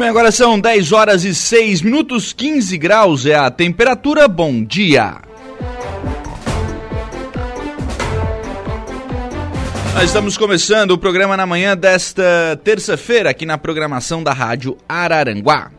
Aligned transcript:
bem, 0.00 0.08
agora 0.08 0.32
são 0.32 0.58
10 0.58 0.92
horas 0.92 1.24
e 1.24 1.34
6 1.34 1.82
minutos, 1.82 2.32
15 2.32 2.78
graus 2.78 3.26
é 3.26 3.34
a 3.34 3.50
temperatura. 3.50 4.26
Bom 4.26 4.64
dia. 4.64 5.16
Nós 9.92 10.04
estamos 10.04 10.38
começando 10.38 10.92
o 10.92 10.98
programa 10.98 11.36
na 11.36 11.44
manhã 11.44 11.76
desta 11.76 12.58
terça-feira 12.64 13.28
aqui 13.28 13.44
na 13.44 13.58
programação 13.58 14.22
da 14.22 14.32
Rádio 14.32 14.78
Araranguá. 14.88 15.70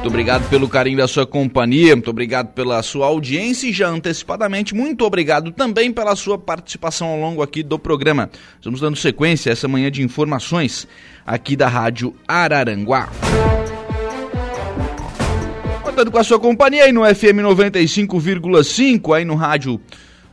Muito 0.00 0.08
obrigado 0.08 0.48
pelo 0.48 0.66
carinho 0.66 0.96
da 0.96 1.06
sua 1.06 1.26
companhia, 1.26 1.94
muito 1.94 2.08
obrigado 2.08 2.54
pela 2.54 2.82
sua 2.82 3.04
audiência 3.04 3.68
e 3.68 3.72
já 3.72 3.86
antecipadamente, 3.86 4.74
muito 4.74 5.04
obrigado 5.04 5.52
também 5.52 5.92
pela 5.92 6.16
sua 6.16 6.38
participação 6.38 7.08
ao 7.08 7.20
longo 7.20 7.42
aqui 7.42 7.62
do 7.62 7.78
programa. 7.78 8.30
Estamos 8.56 8.80
dando 8.80 8.96
sequência 8.96 9.50
a 9.50 9.52
essa 9.52 9.68
manhã 9.68 9.90
de 9.90 10.02
informações 10.02 10.88
aqui 11.26 11.54
da 11.54 11.68
Rádio 11.68 12.14
Araranguá. 12.26 13.10
Contando 15.82 16.10
com 16.10 16.18
a 16.18 16.24
sua 16.24 16.40
companhia 16.40 16.84
aí 16.84 16.92
no 16.92 17.04
FM 17.04 17.44
95,5, 17.44 19.14
aí 19.14 19.26
no 19.26 19.34
rádio 19.34 19.78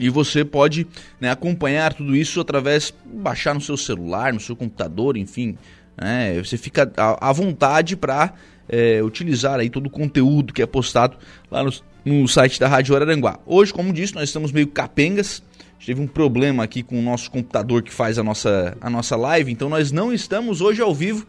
E 0.00 0.08
você 0.08 0.44
pode 0.44 0.86
né, 1.20 1.30
acompanhar 1.30 1.92
tudo 1.92 2.16
isso 2.16 2.40
através, 2.40 2.92
baixar 3.04 3.54
no 3.54 3.60
seu 3.60 3.76
celular, 3.76 4.32
no 4.32 4.40
seu 4.40 4.56
computador, 4.56 5.16
enfim. 5.16 5.58
Né, 6.00 6.42
você 6.42 6.56
fica 6.56 6.90
à 6.96 7.30
vontade 7.30 7.94
para 7.94 8.32
é, 8.66 9.02
utilizar 9.02 9.60
aí 9.60 9.68
todo 9.68 9.86
o 9.86 9.90
conteúdo 9.90 10.52
que 10.52 10.62
é 10.62 10.66
postado 10.66 11.18
lá 11.50 11.62
no, 11.62 11.70
no 12.04 12.26
site 12.26 12.58
da 12.58 12.68
Rádio 12.68 12.96
Araranguá. 12.96 13.38
Hoje, 13.44 13.72
como 13.72 13.92
disse, 13.92 14.14
nós 14.14 14.24
estamos 14.24 14.50
meio 14.50 14.68
capengas. 14.68 15.42
Teve 15.84 16.00
um 16.00 16.06
problema 16.06 16.64
aqui 16.64 16.82
com 16.82 16.98
o 16.98 17.02
nosso 17.02 17.30
computador 17.30 17.82
que 17.82 17.92
faz 17.92 18.18
a 18.18 18.22
nossa, 18.22 18.76
a 18.80 18.88
nossa 18.88 19.16
live, 19.16 19.50
então 19.50 19.68
nós 19.68 19.90
não 19.90 20.12
estamos 20.12 20.60
hoje 20.60 20.80
ao 20.80 20.94
vivo 20.94 21.26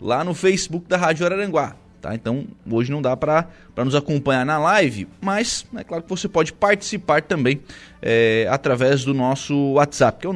lá 0.00 0.24
no 0.24 0.34
Facebook 0.34 0.88
da 0.88 0.96
Rádio 0.96 1.24
Araranguá. 1.24 1.76
Tá? 2.00 2.14
Então, 2.14 2.46
hoje 2.70 2.90
não 2.90 3.02
dá 3.02 3.14
para 3.16 3.46
nos 3.76 3.94
acompanhar 3.94 4.46
na 4.46 4.58
live, 4.58 5.06
mas 5.20 5.66
é 5.76 5.84
claro 5.84 6.02
que 6.02 6.08
você 6.08 6.26
pode 6.28 6.52
participar 6.52 7.22
também 7.22 7.60
é, 8.00 8.46
através 8.50 9.04
do 9.04 9.12
nosso 9.12 9.74
WhatsApp, 9.74 10.20
que 10.20 10.26
é 10.26 10.30
o 10.30 10.34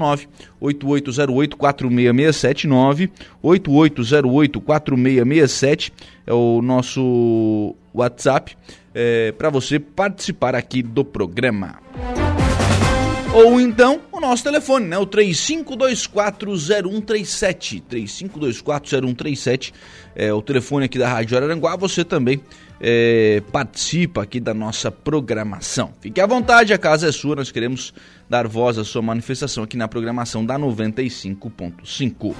98808-4667, 0.61 2.69
98808-4667 3.43 5.93
é 6.27 6.33
o 6.33 6.63
nosso 6.63 7.75
WhatsApp 7.95 8.57
é, 8.95 9.33
para 9.33 9.51
você 9.51 9.79
participar 9.79 10.55
aqui 10.55 10.83
do 10.83 11.05
programa. 11.05 11.79
Ou 13.35 13.61
então 13.61 14.01
o 14.13 14.21
nosso 14.21 14.45
telefone, 14.45 14.87
né? 14.87 14.97
O 14.97 15.05
35240137. 15.09 17.83
35240137 17.91 19.73
é 20.15 20.33
o 20.33 20.41
telefone 20.41 20.85
aqui 20.85 21.01
da 21.01 21.09
Rádio 21.09 21.37
Araranguá. 21.37 21.75
Você 21.75 22.05
também 22.05 22.41
é, 22.81 23.43
participa 23.51 24.23
aqui 24.23 24.39
da 24.39 24.55
nossa 24.55 24.89
programação. 24.89 25.93
Fique 26.01 26.21
à 26.21 26.27
vontade, 26.27 26.73
a 26.73 26.79
casa 26.79 27.09
é 27.09 27.13
sua. 27.13 27.35
Nós 27.35 27.51
queremos 27.51 27.93
dar 28.31 28.47
voz 28.47 28.79
à 28.79 28.85
sua 28.85 29.03
manifestação 29.03 29.65
aqui 29.65 29.77
na 29.77 29.89
programação 29.89 30.47
da 30.47 30.57
95.5. 30.57 32.37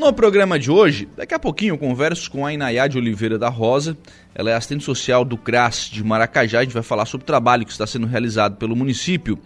No 0.00 0.14
programa 0.14 0.58
de 0.58 0.70
hoje, 0.70 1.06
daqui 1.14 1.34
a 1.34 1.38
pouquinho 1.38 1.74
eu 1.74 1.78
converso 1.78 2.30
com 2.30 2.46
a 2.46 2.50
Inayá 2.54 2.86
de 2.86 2.96
Oliveira 2.96 3.38
da 3.38 3.50
Rosa. 3.50 3.98
Ela 4.34 4.50
é 4.50 4.54
assistente 4.54 4.82
social 4.82 5.26
do 5.26 5.36
CRAS 5.36 5.90
de 5.92 6.02
Maracajá. 6.02 6.60
A 6.60 6.62
gente 6.62 6.72
vai 6.72 6.82
falar 6.82 7.04
sobre 7.04 7.24
o 7.24 7.26
trabalho 7.26 7.66
que 7.66 7.70
está 7.70 7.86
sendo 7.86 8.06
realizado 8.06 8.56
pelo 8.56 8.74
município 8.74 9.38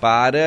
para 0.00 0.38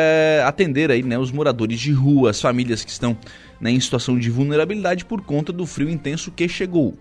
atender 0.48 0.90
aí, 0.90 1.04
né, 1.04 1.20
os 1.20 1.32
moradores 1.32 1.80
de 1.80 1.92
rua, 1.92 2.32
as 2.32 2.42
famílias 2.42 2.84
que 2.84 2.90
estão 2.90 3.16
né, 3.60 3.70
em 3.70 3.80
situação 3.80 4.18
de 4.18 4.32
vulnerabilidade 4.32 5.06
por 5.06 5.22
conta 5.22 5.54
do 5.54 5.68
frio 5.68 5.92
intenso 5.92 6.32
que 6.32 6.50
chegou. 6.50 6.98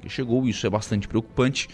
Que 0.00 0.08
chegou, 0.08 0.48
isso 0.48 0.66
é 0.66 0.70
bastante 0.70 1.06
preocupante. 1.06 1.68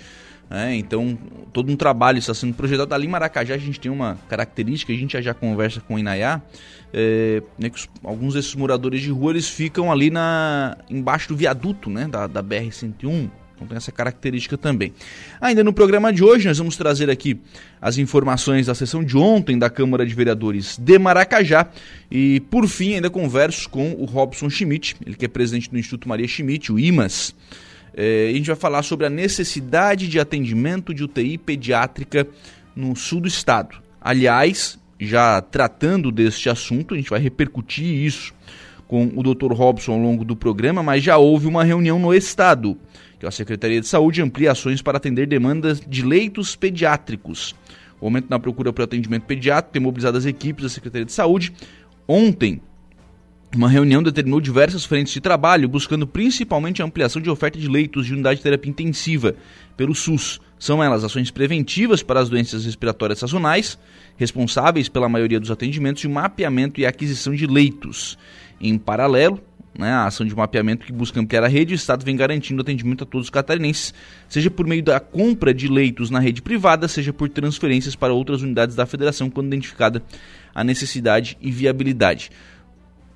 É, 0.51 0.75
então, 0.75 1.19
todo 1.53 1.73
um 1.73 1.77
trabalho 1.77 2.19
está 2.19 2.33
sendo 2.33 2.55
projetado. 2.55 2.95
Ali 2.95 3.07
em 3.07 3.11
Maracajá, 3.11 3.55
a 3.55 3.59
gente 3.59 3.81
tem 3.81 3.91
uma 3.91 4.17
característica, 4.29 4.93
a 4.93 4.97
gente 4.97 5.13
já, 5.13 5.21
já 5.21 5.35
conversa 5.35 5.81
com 5.81 5.95
o 5.95 5.99
Inayá, 5.99 6.41
é, 6.93 7.43
né, 7.59 7.69
que 7.69 7.77
os, 7.77 7.89
alguns 8.05 8.35
desses 8.35 8.55
moradores 8.55 9.03
de 9.03 9.11
rua 9.11 9.33
eles 9.33 9.49
ficam 9.49 9.91
ali 9.91 10.09
na, 10.09 10.77
embaixo 10.89 11.29
do 11.29 11.37
viaduto 11.37 11.91
né, 11.91 12.07
da, 12.07 12.27
da 12.27 12.43
BR-101. 12.43 13.29
Então 13.57 13.67
tem 13.67 13.77
essa 13.77 13.91
característica 13.91 14.57
também. 14.57 14.93
Ainda 15.41 15.65
no 15.65 15.73
programa 15.73 16.13
de 16.13 16.23
hoje, 16.23 16.47
nós 16.47 16.59
vamos 16.59 16.77
trazer 16.77 17.09
aqui 17.09 17.41
as 17.81 17.97
informações 17.97 18.67
da 18.67 18.75
sessão 18.75 19.03
de 19.03 19.17
ontem 19.17 19.59
da 19.59 19.71
Câmara 19.71 20.05
de 20.05 20.15
Vereadores 20.15 20.77
de 20.79 20.99
Maracajá. 20.99 21.67
E, 22.11 22.41
por 22.51 22.69
fim, 22.69 22.95
ainda 22.95 23.09
converso 23.09 23.69
com 23.71 23.93
o 23.93 24.05
Robson 24.05 24.51
Schmidt, 24.51 24.97
ele 25.05 25.17
que 25.17 25.25
é 25.25 25.29
presidente 25.29 25.71
do 25.71 25.79
Instituto 25.79 26.07
Maria 26.07 26.29
Schmidt, 26.29 26.71
o 26.71 26.79
IMAS. 26.79 27.35
É, 27.97 28.29
a 28.29 28.33
gente 28.35 28.47
vai 28.49 28.57
falar 28.57 28.83
sobre 28.83 29.07
a 29.07 29.11
necessidade 29.11 30.07
de 30.07 30.21
atendimento 30.21 30.93
de 30.93 31.03
UTI 31.03 31.39
pediátrica 31.39 32.29
no 32.75 32.95
sul 32.95 33.23
do 33.23 33.29
estado. 33.29 33.79
Aliás, 33.99 34.79
já 35.01 35.41
tratando 35.41 36.13
deste 36.13 36.51
assunto, 36.51 36.93
a 36.93 36.97
gente 36.99 37.09
vai 37.09 37.19
repercutir 37.19 37.87
isso 37.87 38.35
com 38.87 39.11
o 39.17 39.23
Dr. 39.23 39.53
Robson 39.53 39.93
ao 39.93 39.99
longo 39.99 40.25
do 40.25 40.37
programa, 40.37 40.83
mas 40.83 41.03
já 41.03 41.17
houve 41.17 41.47
uma 41.47 41.65
reunião 41.65 41.99
no 41.99 42.15
estado, 42.15 42.79
que 43.19 43.27
a 43.27 43.31
Secretaria 43.31 43.81
de 43.81 43.89
Saúde 43.89 44.23
amplia 44.23 44.53
ações 44.53 44.83
para 44.83 44.99
atender 44.99 45.27
demandas 45.27 45.81
de 45.81 46.03
leitos 46.05 46.55
pediátricos. 46.55 47.55
O 48.01 48.05
aumento 48.05 48.29
na 48.29 48.39
procura 48.39 48.73
por 48.73 48.83
atendimento 48.83 49.25
pediátrico 49.25 49.73
tem 49.73 49.83
mobilizado 49.83 50.19
as 50.19 50.27
equipes 50.27 50.63
da 50.63 50.69
Secretaria 50.69 51.07
de 51.07 51.13
Saúde. 51.13 51.53
Ontem, 52.07 52.61
uma 53.57 53.69
reunião 53.69 54.03
determinou 54.03 54.41
diversas 54.41 54.85
frentes 54.85 55.15
de 55.15 55.21
trabalho, 55.21 55.69
buscando 55.69 56.07
principalmente 56.07 56.83
a 56.83 56.85
ampliação 56.85 57.23
de 57.23 57.31
oferta 57.31 57.59
de 57.59 57.67
leitos 57.67 58.07
de 58.07 58.13
unidade 58.13 58.37
de 58.37 58.43
terapia 58.43 58.71
intensiva 58.71 59.35
pelo 59.77 59.95
SUS. 59.95 60.41
São 60.59 60.83
elas 60.83 61.03
ações 61.03 61.31
preventivas 61.31 62.03
para 62.03 62.21
as 62.21 62.29
doenças 62.29 62.65
respiratórias 62.65 63.19
sazonais, 63.19 63.79
responsáveis 64.17 64.89
pela 64.89 65.09
maioria 65.09 65.41
dos 65.41 65.51
atendimentos, 65.51 66.05
e 66.05 66.09
mapeamento 66.09 66.81
e 66.81 66.87
aquisição 66.87 67.35
de 67.35 67.47
leitos. 67.47 68.19
Em 68.61 68.79
paralelo, 68.79 69.41
né, 69.79 69.91
a 69.91 70.07
ação 70.07 70.27
de 70.27 70.35
mapeamento 70.35 70.87
que 70.87 70.93
busca 70.93 71.21
ampliar 71.21 71.45
a 71.45 71.49
rede, 71.49 71.75
o 71.75 71.77
Estado 71.77 72.05
vem 72.05 72.17
garantindo 72.17 72.63
atendimento 72.63 73.05
a 73.05 73.07
todos 73.07 73.27
os 73.27 73.31
catarinenses, 73.31 73.93
seja 74.29 74.51
por 74.51 74.67
meio 74.67 74.83
da 74.83 74.99
compra 75.01 75.53
de 75.53 75.69
leitos 75.69 76.11
na 76.11 76.19
rede 76.19 76.41
privada, 76.41 76.89
seja 76.89 77.13
por 77.13 77.29
transferências 77.29 77.95
para 77.95 78.13
outras 78.13 78.43
unidades 78.43 78.75
da 78.77 78.87
federação, 78.87 79.31
quando 79.31 79.49
identificada 79.49 80.03
a 80.55 80.65
necessidade 80.65 81.37
e 81.41 81.51
viabilidade. 81.51 82.31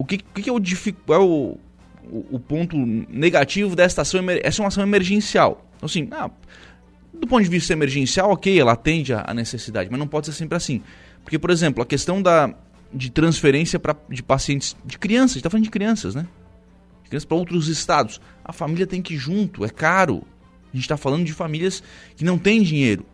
O 0.00 0.05
que, 0.06 0.16
que 0.16 0.49
é, 0.49 0.53
o, 0.53 0.56
é 0.56 1.19
o, 1.19 1.59
o, 2.11 2.27
o, 2.31 2.41
ponto 2.41 2.75
negativo 2.75 3.76
desta 3.76 4.00
ação? 4.00 4.19
Essa 4.43 4.62
é 4.62 4.64
uma 4.64 4.69
ação 4.69 4.82
emergencial. 4.82 5.62
Então, 5.76 5.87
assim, 5.87 6.08
ah, 6.12 6.31
do 7.12 7.26
ponto 7.26 7.44
de 7.44 7.50
vista 7.50 7.75
emergencial, 7.75 8.31
ok, 8.31 8.58
ela 8.58 8.73
atende 8.73 9.12
a 9.12 9.35
necessidade, 9.35 9.91
mas 9.91 10.00
não 10.00 10.08
pode 10.08 10.25
ser 10.25 10.32
sempre 10.32 10.56
assim. 10.56 10.82
Porque, 11.23 11.38
por 11.38 11.50
exemplo, 11.50 11.82
a 11.82 11.87
questão 11.87 12.23
da, 12.23 12.50
de 12.91 13.11
transferência 13.11 13.79
pra, 13.79 13.94
de 14.08 14.23
pacientes, 14.23 14.75
de 14.87 14.99
crianças, 14.99 15.32
a 15.32 15.35
gente 15.35 15.41
está 15.41 15.50
falando 15.50 15.64
de 15.64 15.70
crianças, 15.70 16.14
né? 16.14 16.26
De 17.03 17.11
crianças 17.11 17.26
para 17.26 17.37
outros 17.37 17.69
estados. 17.69 18.23
A 18.43 18.55
família 18.55 18.87
tem 18.87 19.03
que 19.03 19.12
ir 19.12 19.19
junto, 19.19 19.67
é 19.67 19.69
caro. 19.69 20.23
A 20.73 20.76
gente 20.76 20.85
está 20.85 20.96
falando 20.96 21.26
de 21.26 21.35
famílias 21.35 21.82
que 22.17 22.25
não 22.25 22.38
têm 22.38 22.62
dinheiro. 22.62 23.05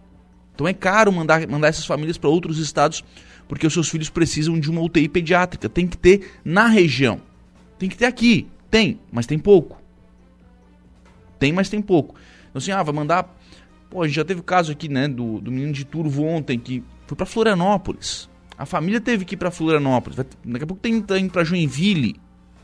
Então 0.57 0.67
é 0.67 0.73
caro 0.73 1.13
mandar, 1.13 1.47
mandar 1.47 1.69
essas 1.69 1.85
famílias 1.85 2.17
para 2.17 2.31
outros 2.31 2.59
estados 2.59 3.05
porque 3.47 3.67
os 3.67 3.73
seus 3.73 3.89
filhos 3.89 4.11
precisam 4.11 4.59
de 4.59 4.71
uma 4.71 4.81
UTI 4.81 5.09
pediátrica. 5.09 5.69
Tem 5.69 5.87
que 5.87 5.97
ter 5.97 6.33
na 6.43 6.67
região. 6.67 7.21
Tem 7.79 7.89
que 7.89 7.97
ter 7.97 8.07
aqui. 8.07 8.49
Tem, 8.71 8.99
mas 9.13 9.27
tem 9.27 9.39
pouco. 9.39 9.81
Tem, 11.39 11.53
mas 11.53 11.69
tem 11.69 11.81
pouco. 11.81 12.15
Então 12.49 12.59
assim, 12.59 12.73
ah, 12.73 12.83
vai 12.83 12.95
mandar. 12.95 13.37
Pô, 13.91 14.03
a 14.03 14.07
gente 14.07 14.17
já 14.17 14.25
teve 14.25 14.41
o 14.41 14.43
caso 14.43 14.73
aqui, 14.73 14.89
né, 14.89 15.07
do, 15.07 15.41
do 15.41 15.53
menino 15.53 15.73
de 15.73 15.85
Turvo 15.85 16.25
ontem 16.25 16.59
que 16.59 16.83
foi 17.07 17.17
para 17.17 17.27
Florianópolis. 17.27 18.29
A 18.59 18.65
família 18.67 19.01
teve 19.01 19.25
que 19.25 19.35
ir 19.35 19.37
para 19.37 19.51
Florianópolis. 19.51 20.17
Daqui 20.17 20.65
a 20.65 20.67
pouco 20.67 20.83
tem 20.83 21.01
que 21.01 21.15
ir 21.15 21.29
para 21.31 21.45
Joinville, 21.45 22.17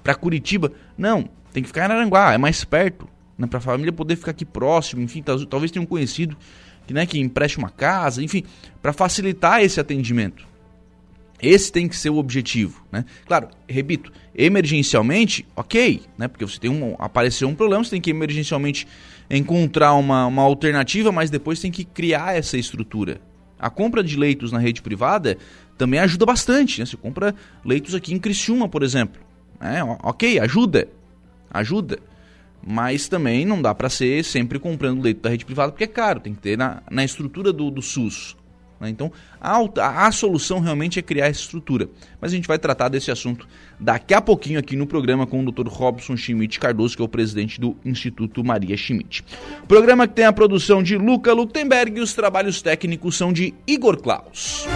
para 0.03 0.15
Curitiba. 0.15 0.73
Não, 0.97 1.29
tem 1.53 1.62
que 1.62 1.69
ficar 1.69 1.89
em 1.89 1.93
Aranguá, 1.93 2.33
é 2.33 2.39
mais 2.39 2.65
perto, 2.65 3.06
né, 3.39 3.47
para 3.47 3.59
a 3.59 3.61
família 3.61 3.93
poder 3.93 4.17
ficar 4.17 4.31
aqui 4.33 4.44
próximo, 4.44 5.03
enfim, 5.03 5.23
talvez 5.23 5.71
tenha 5.71 5.83
um 5.83 5.87
conhecido 5.87 6.37
que, 6.87 6.94
né, 6.94 7.06
que 7.06 7.19
empreste 7.19 7.58
uma 7.58 7.70
casa, 7.70 8.23
enfim, 8.23 8.44
para 8.81 8.93
facilitar 8.93 9.62
esse 9.62 9.81
atendimento. 9.81 10.46
Esse 11.40 11.73
tem 11.73 11.88
que 11.88 11.96
ser 11.96 12.11
o 12.11 12.19
objetivo, 12.19 12.84
né? 12.93 13.05
Claro, 13.26 13.49
repito, 13.69 14.12
emergencialmente, 14.32 15.44
ok, 15.56 16.02
né? 16.17 16.29
Porque 16.29 16.46
você 16.46 16.58
tem 16.58 16.70
um, 16.70 16.94
apareceu 17.00 17.49
um 17.49 17.55
problema, 17.55 17.82
você 17.82 17.90
tem 17.90 18.00
que 18.00 18.11
emergencialmente 18.11 18.87
encontrar 19.29 19.94
uma, 19.94 20.26
uma 20.26 20.43
alternativa, 20.43 21.11
mas 21.11 21.31
depois 21.31 21.58
tem 21.58 21.73
que 21.73 21.84
criar 21.84 22.37
essa 22.37 22.56
estrutura. 22.56 23.20
A 23.58 23.69
compra 23.69 24.05
de 24.05 24.17
leitos 24.17 24.52
na 24.52 24.58
rede 24.58 24.82
privada 24.82 25.37
também 25.76 25.99
ajuda 25.99 26.25
bastante, 26.25 26.79
né? 26.79 26.87
Você 26.87 26.96
compra 26.96 27.34
leitos 27.64 27.93
aqui 27.93 28.14
em 28.14 28.19
Criciúma, 28.19 28.69
por 28.69 28.84
exemplo. 28.84 29.20
É, 29.61 29.82
ok, 29.82 30.38
ajuda, 30.38 30.88
ajuda. 31.50 31.99
Mas 32.64 33.09
também 33.09 33.44
não 33.44 33.61
dá 33.61 33.75
para 33.75 33.88
ser 33.88 34.25
sempre 34.25 34.59
comprando 34.59 35.03
leito 35.03 35.20
da 35.20 35.31
rede 35.31 35.44
privada 35.44 35.73
porque 35.73 35.85
é 35.85 35.88
caro, 35.88 36.20
tem 36.20 36.35
que 36.35 36.41
ter 36.41 36.56
na, 36.56 36.82
na 36.91 37.05
estrutura 37.05 37.53
do, 37.53 37.70
do 37.70 37.82
SUS. 37.82 38.37
Né? 38.82 38.91
Então, 38.91 39.12
a, 39.41 40.06
a, 40.06 40.12
solução 40.12 40.59
realmente 40.59 40.99
é 40.99 41.03
criar 41.03 41.29
essa 41.29 41.41
estrutura. 41.41 41.88
Mas 42.20 42.32
a 42.32 42.35
gente 42.35 42.49
vai 42.49 42.59
tratar 42.59 42.88
desse 42.88 43.12
assunto 43.12 43.47
daqui 43.79 44.12
a 44.12 44.20
pouquinho 44.20 44.59
aqui 44.59 44.75
no 44.75 44.88
programa 44.88 45.25
com 45.25 45.41
o 45.43 45.53
Dr. 45.53 45.69
Robson 45.69 46.17
Schmidt 46.17 46.59
Cardoso, 46.59 46.97
que 46.97 47.03
é 47.03 47.05
o 47.05 47.09
presidente 47.09 47.61
do 47.61 47.76
Instituto 47.85 48.43
Maria 48.43 48.76
Schmidt. 48.76 49.25
Programa 49.69 50.08
que 50.08 50.15
tem 50.15 50.25
a 50.25 50.32
produção 50.32 50.82
de 50.82 50.99
Luca 50.99 51.32
Lutemberg 51.32 51.99
e 51.99 52.00
os 52.00 52.12
trabalhos 52.12 52.61
técnicos 52.61 53.17
são 53.17 53.32
de 53.32 53.55
Igor 53.67 54.03
Klaus. 54.03 54.67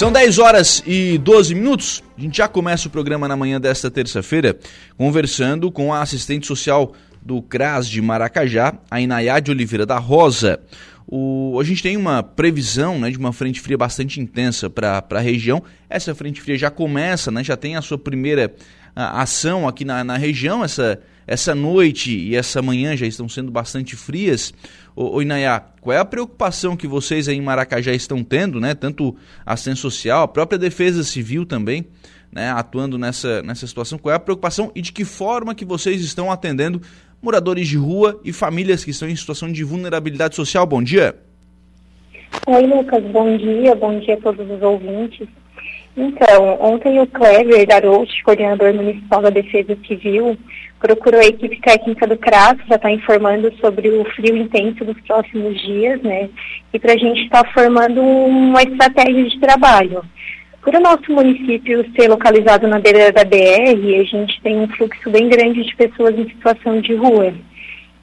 São 0.00 0.10
10 0.10 0.38
horas 0.38 0.82
e 0.86 1.18
12 1.18 1.54
minutos. 1.54 2.02
A 2.16 2.20
gente 2.22 2.38
já 2.38 2.48
começa 2.48 2.88
o 2.88 2.90
programa 2.90 3.28
na 3.28 3.36
manhã 3.36 3.60
desta 3.60 3.90
terça-feira 3.90 4.58
conversando 4.96 5.70
com 5.70 5.92
a 5.92 6.00
assistente 6.00 6.46
social 6.46 6.94
do 7.20 7.42
CRAS 7.42 7.86
de 7.86 8.00
Maracajá, 8.00 8.72
a 8.90 8.98
Inayade 8.98 9.50
Oliveira 9.50 9.84
da 9.84 9.98
Rosa. 9.98 10.58
O, 11.06 11.58
a 11.60 11.64
gente 11.64 11.82
tem 11.82 11.98
uma 11.98 12.22
previsão 12.22 12.98
né, 12.98 13.10
de 13.10 13.18
uma 13.18 13.30
frente 13.30 13.60
fria 13.60 13.76
bastante 13.76 14.18
intensa 14.18 14.70
para 14.70 15.04
a 15.10 15.20
região. 15.20 15.62
Essa 15.86 16.14
frente 16.14 16.40
fria 16.40 16.56
já 16.56 16.70
começa, 16.70 17.30
né, 17.30 17.44
já 17.44 17.54
tem 17.54 17.76
a 17.76 17.82
sua 17.82 17.98
primeira 17.98 18.54
a, 18.96 19.20
ação 19.20 19.68
aqui 19.68 19.84
na, 19.84 20.02
na 20.02 20.16
região. 20.16 20.64
Essa, 20.64 20.98
essa 21.30 21.54
noite 21.54 22.10
e 22.10 22.34
essa 22.34 22.60
manhã 22.60 22.96
já 22.96 23.06
estão 23.06 23.28
sendo 23.28 23.52
bastante 23.52 23.94
frias. 23.94 24.52
Ô, 24.96 25.22
Inayá, 25.22 25.64
qual 25.80 25.96
é 25.96 26.00
a 26.00 26.04
preocupação 26.04 26.76
que 26.76 26.88
vocês 26.88 27.28
aí 27.28 27.36
em 27.36 27.40
Maracajá 27.40 27.92
estão 27.92 28.24
tendo, 28.24 28.58
né? 28.58 28.74
Tanto 28.74 29.14
a 29.46 29.52
assistência 29.52 29.80
social, 29.80 30.24
a 30.24 30.28
própria 30.28 30.58
defesa 30.58 31.04
civil 31.04 31.46
também, 31.46 31.86
né? 32.32 32.50
Atuando 32.50 32.98
nessa, 32.98 33.44
nessa 33.44 33.64
situação. 33.64 33.96
Qual 33.96 34.12
é 34.12 34.16
a 34.16 34.18
preocupação 34.18 34.72
e 34.74 34.82
de 34.82 34.90
que 34.90 35.04
forma 35.04 35.54
que 35.54 35.64
vocês 35.64 36.02
estão 36.02 36.32
atendendo 36.32 36.82
moradores 37.22 37.68
de 37.68 37.76
rua 37.76 38.20
e 38.24 38.32
famílias 38.32 38.82
que 38.84 38.90
estão 38.90 39.08
em 39.08 39.14
situação 39.14 39.52
de 39.52 39.62
vulnerabilidade 39.62 40.34
social? 40.34 40.66
Bom 40.66 40.82
dia. 40.82 41.14
Oi, 42.48 42.66
Lucas. 42.66 43.04
Bom 43.04 43.36
dia. 43.36 43.76
Bom 43.76 44.00
dia 44.00 44.14
a 44.14 44.20
todos 44.20 44.50
os 44.50 44.60
ouvintes. 44.60 45.28
Então, 45.96 46.58
ontem 46.60 47.00
o 47.00 47.06
Clever 47.06 47.66
Darouche, 47.66 48.22
coordenador 48.22 48.72
municipal 48.72 49.20
da 49.20 49.30
Defesa 49.30 49.76
Civil, 49.86 50.38
procurou 50.78 51.20
a 51.20 51.26
equipe 51.26 51.60
técnica 51.60 52.06
do 52.06 52.16
CRAS, 52.16 52.56
já 52.68 52.76
está 52.76 52.90
informando 52.90 53.52
sobre 53.60 53.88
o 53.90 54.04
frio 54.14 54.36
intenso 54.36 54.84
dos 54.84 54.98
próximos 55.02 55.60
dias, 55.60 56.00
né? 56.02 56.30
E 56.72 56.78
para 56.78 56.94
a 56.94 56.96
gente 56.96 57.22
estar 57.22 57.44
tá 57.44 57.52
formando 57.52 58.00
uma 58.00 58.62
estratégia 58.62 59.24
de 59.24 59.40
trabalho. 59.40 60.02
Por 60.62 60.74
o 60.74 60.80
nosso 60.80 61.10
município 61.10 61.84
ser 61.96 62.08
localizado 62.08 62.68
na 62.68 62.78
beira 62.78 63.10
da 63.10 63.24
BR, 63.24 63.98
a 63.98 64.04
gente 64.04 64.40
tem 64.42 64.58
um 64.58 64.68
fluxo 64.68 65.10
bem 65.10 65.28
grande 65.28 65.64
de 65.64 65.74
pessoas 65.74 66.18
em 66.18 66.28
situação 66.28 66.80
de 66.80 66.94
rua. 66.94 67.32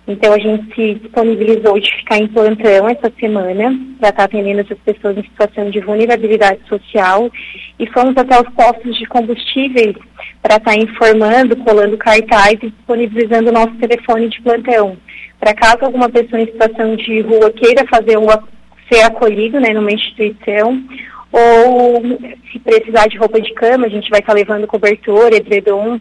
Então 0.07 0.31
a 0.31 0.39
gente 0.39 0.73
se 0.73 0.93
disponibilizou 0.95 1.77
de 1.77 1.91
ficar 1.97 2.17
em 2.17 2.27
plantão 2.27 2.87
essa 2.87 3.11
semana 3.19 3.77
para 3.99 4.09
estar 4.09 4.13
tá 4.13 4.23
atendendo 4.23 4.61
essas 4.61 4.77
pessoas 4.79 5.17
em 5.17 5.23
situação 5.23 5.69
de 5.69 5.81
vulnerabilidade 5.81 6.61
social 6.69 7.29
e 7.77 7.85
fomos 7.87 8.15
até 8.15 8.39
os 8.39 8.49
postos 8.53 8.97
de 8.97 9.05
combustíveis 9.05 9.95
para 10.41 10.55
estar 10.55 10.71
tá 10.71 10.77
informando, 10.77 11.57
colando 11.57 11.97
cartaz 11.97 12.53
e 12.53 12.69
disponibilizando 12.69 13.49
o 13.49 13.53
nosso 13.53 13.75
telefone 13.75 14.29
de 14.29 14.41
plantão. 14.41 14.95
Para 15.39 15.53
caso 15.53 15.79
alguma 15.81 16.09
pessoa 16.09 16.41
em 16.41 16.47
situação 16.47 16.95
de 16.95 17.19
rua 17.21 17.51
queira 17.51 17.85
fazer 17.87 18.17
uma, 18.17 18.41
ser 18.89 19.01
acolhido 19.01 19.59
né, 19.59 19.73
numa 19.73 19.91
instituição 19.91 20.81
ou 21.31 22.01
se 22.51 22.59
precisar 22.59 23.07
de 23.07 23.17
roupa 23.17 23.41
de 23.41 23.53
cama, 23.53 23.85
a 23.85 23.89
gente 23.89 24.09
vai 24.09 24.21
estar 24.21 24.33
tá 24.33 24.39
levando 24.39 24.65
cobertor, 24.65 25.33
edredom, 25.33 25.99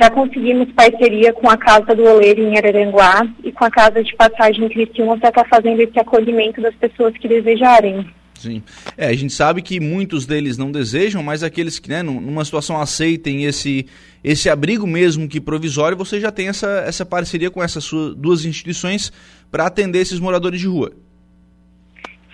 já 0.00 0.10
conseguimos 0.10 0.70
parceria 0.72 1.32
com 1.32 1.48
a 1.48 1.56
Casa 1.56 1.94
do 1.94 2.04
Oleiro 2.04 2.40
em 2.42 2.56
Araranguá 2.56 3.26
e 3.42 3.50
com 3.50 3.64
a 3.64 3.70
Casa 3.70 4.02
de 4.02 4.14
Passagem 4.14 4.64
em 4.64 4.68
Criciúma 4.68 5.18
para 5.18 5.30
estar 5.30 5.42
tá 5.44 5.48
fazendo 5.48 5.80
esse 5.80 5.98
acolhimento 5.98 6.60
das 6.60 6.74
pessoas 6.76 7.16
que 7.16 7.28
desejarem. 7.28 8.06
Sim. 8.34 8.62
É, 8.96 9.06
a 9.06 9.14
gente 9.14 9.32
sabe 9.32 9.62
que 9.62 9.80
muitos 9.80 10.26
deles 10.26 10.58
não 10.58 10.70
desejam, 10.70 11.22
mas 11.22 11.42
aqueles 11.42 11.78
que, 11.78 11.88
né, 11.88 12.02
numa 12.02 12.44
situação 12.44 12.80
aceitem 12.80 13.44
esse, 13.44 13.86
esse 14.22 14.50
abrigo 14.50 14.86
mesmo 14.86 15.28
que 15.28 15.40
provisório, 15.40 15.96
você 15.96 16.20
já 16.20 16.30
tem 16.30 16.48
essa, 16.48 16.84
essa 16.86 17.06
parceria 17.06 17.50
com 17.50 17.62
essas 17.62 17.90
duas 18.16 18.44
instituições 18.44 19.12
para 19.50 19.66
atender 19.66 20.00
esses 20.00 20.20
moradores 20.20 20.60
de 20.60 20.66
rua. 20.66 20.92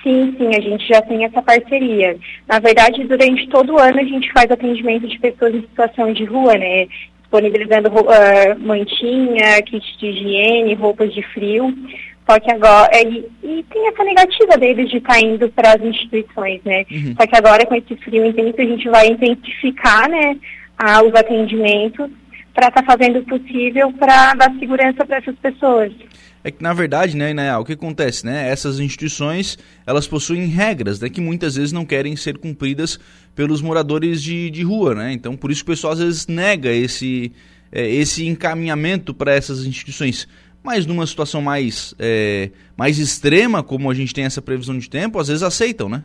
Sim, 0.03 0.35
sim, 0.39 0.49
a 0.49 0.61
gente 0.61 0.89
já 0.89 1.03
tem 1.03 1.25
essa 1.25 1.43
parceria. 1.43 2.19
Na 2.49 2.59
verdade, 2.59 3.05
durante 3.05 3.47
todo 3.49 3.75
o 3.75 3.79
ano 3.79 4.01
a 4.01 4.05
gente 4.05 4.33
faz 4.33 4.51
atendimento 4.51 5.07
de 5.07 5.19
pessoas 5.19 5.55
em 5.55 5.61
situação 5.61 6.13
de 6.13 6.25
rua, 6.25 6.57
né? 6.57 6.87
Disponibilizando 7.31 7.89
uh, 7.89 8.59
mantinha, 8.59 9.63
kit 9.63 9.99
de 9.99 10.07
higiene, 10.07 10.75
roupas 10.75 11.15
de 11.15 11.23
frio. 11.23 11.73
Só 12.29 12.39
que 12.39 12.51
agora. 12.51 12.91
E, 13.03 13.25
e 13.43 13.65
tem 13.71 13.89
essa 13.89 14.05
negativa 14.05 14.57
deles 14.59 14.91
de 14.91 14.99
estar 14.99 15.15
tá 15.15 15.21
indo 15.21 15.49
para 15.51 15.75
as 15.75 15.83
instituições, 15.83 16.61
né? 16.65 16.85
Uhum. 16.91 17.15
Só 17.19 17.27
que 17.27 17.37
agora, 17.37 17.65
com 17.65 17.75
esse 17.75 17.97
frio 17.97 18.27
intenso, 18.27 18.61
a 18.61 18.65
gente 18.65 18.89
vai 18.89 19.07
intensificar 19.07 20.09
né, 20.09 20.37
a, 20.77 21.03
os 21.03 21.15
atendimentos 21.15 22.11
para 22.55 22.69
estar 22.69 22.83
tá 22.83 22.85
fazendo 22.85 23.21
o 23.21 23.25
possível 23.25 23.93
para 23.93 24.35
dar 24.35 24.53
segurança 24.59 25.05
para 25.05 25.19
essas 25.19 25.37
pessoas. 25.37 25.93
É 26.43 26.51
que 26.51 26.63
na 26.63 26.73
verdade, 26.73 27.17
né, 27.17 27.35
né, 27.35 27.55
o 27.57 27.65
que 27.65 27.75
acontece, 27.75 28.25
né? 28.25 28.49
Essas 28.49 28.79
instituições, 28.81 29.59
elas 29.87 30.07
possuem 30.07 30.47
regras, 30.47 30.99
né, 30.99 31.11
que 31.11 31.21
muitas 31.21 31.55
vezes 31.57 31.71
não 31.71 31.85
querem 31.85 32.17
ser 32.17 32.39
cumpridas 32.39 32.99
pelos 33.35 33.61
moradores 33.61 34.23
de, 34.23 34.49
de 34.51 34.63
rua, 34.63 34.95
né? 34.95 35.13
Então, 35.13 35.37
por 35.37 35.51
isso 35.51 35.63
o 35.63 35.67
pessoal 35.67 35.93
às 35.93 35.99
vezes 35.99 36.27
nega 36.27 36.73
esse, 36.73 37.33
é, 37.71 37.87
esse 37.87 38.27
encaminhamento 38.27 39.13
para 39.13 39.35
essas 39.35 39.67
instituições. 39.67 40.27
Mas 40.63 40.87
numa 40.87 41.07
situação 41.07 41.43
mais, 41.43 41.95
é, 41.99 42.51
mais 42.77 42.99
extrema, 42.99 43.63
como 43.63 43.91
a 43.91 43.95
gente 43.95 44.15
tem 44.15 44.25
essa 44.25 44.43
previsão 44.43 44.79
de 44.79 44.89
tempo, 44.89 45.19
às 45.19 45.29
vezes 45.29 45.43
aceitam, 45.43 45.89
né? 45.89 46.05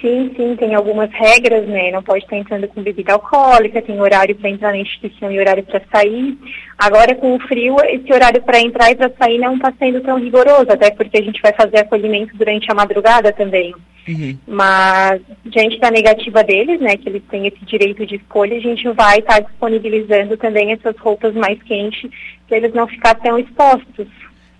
Sim, 0.00 0.32
sim, 0.36 0.54
tem 0.56 0.74
algumas 0.76 1.10
regras, 1.10 1.66
né? 1.66 1.90
Não 1.90 2.02
pode 2.02 2.22
estar 2.22 2.36
entrando 2.36 2.68
com 2.68 2.82
bebida 2.82 3.14
alcoólica, 3.14 3.82
tem 3.82 4.00
horário 4.00 4.34
para 4.36 4.48
entrar 4.48 4.70
na 4.70 4.78
instituição 4.78 5.30
e 5.30 5.40
horário 5.40 5.64
para 5.64 5.82
sair. 5.92 6.38
Agora, 6.78 7.16
com 7.16 7.34
o 7.34 7.40
frio, 7.40 7.76
esse 7.84 8.12
horário 8.12 8.40
para 8.42 8.60
entrar 8.60 8.92
e 8.92 8.94
para 8.94 9.10
sair 9.18 9.38
não 9.38 9.56
está 9.56 9.72
sendo 9.76 10.00
tão 10.00 10.18
rigoroso, 10.18 10.70
até 10.70 10.90
porque 10.92 11.18
a 11.18 11.22
gente 11.22 11.42
vai 11.42 11.52
fazer 11.52 11.78
acolhimento 11.78 12.36
durante 12.36 12.70
a 12.70 12.74
madrugada 12.74 13.32
também. 13.32 13.74
Uhum. 14.06 14.38
Mas, 14.46 15.20
diante 15.44 15.78
da 15.80 15.90
negativa 15.90 16.44
deles, 16.44 16.80
né, 16.80 16.96
que 16.96 17.08
eles 17.08 17.22
têm 17.28 17.48
esse 17.48 17.62
direito 17.64 18.06
de 18.06 18.16
escolha, 18.16 18.56
a 18.56 18.60
gente 18.60 18.88
vai 18.90 19.18
estar 19.18 19.34
tá 19.34 19.40
disponibilizando 19.40 20.36
também 20.36 20.72
essas 20.72 20.96
roupas 20.98 21.34
mais 21.34 21.60
quentes 21.64 22.08
para 22.46 22.56
eles 22.56 22.72
não 22.72 22.86
ficarem 22.86 23.20
tão 23.20 23.38
expostos. 23.38 24.06